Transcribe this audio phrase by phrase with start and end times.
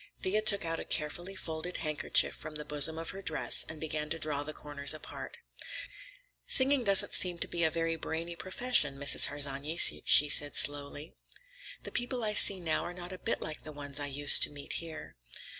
[0.19, 4.09] Thea took out a carefully folded handkerchief from the bosom of her dress and began
[4.09, 5.37] to draw the corners apart.
[6.47, 9.27] "Singing doesn't seem to be a very brainy profession, Mrs.
[9.27, 11.13] Harsanyi," she said slowly.
[11.83, 14.49] "The people I see now are not a bit like the ones I used to
[14.49, 15.17] meet here.